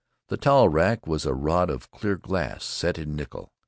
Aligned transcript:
The 0.29 0.37
towel 0.37 0.67
rack 0.67 1.05
was 1.05 1.27
a 1.27 1.33
rod 1.35 1.69
of 1.69 1.91
clear 1.91 2.15
glass 2.15 2.63
set 2.65 2.97
in 2.97 3.15
nickel. 3.15 3.53